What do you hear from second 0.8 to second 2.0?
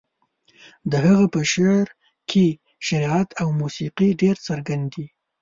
د هغه په شعر